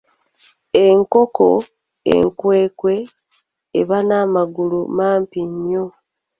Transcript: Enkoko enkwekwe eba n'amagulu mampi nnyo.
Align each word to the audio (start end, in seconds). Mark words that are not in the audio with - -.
Enkoko 0.85 1.47
enkwekwe 2.15 2.93
eba 3.79 3.97
n'amagulu 4.07 4.79
mampi 4.97 5.39
nnyo. 5.51 5.85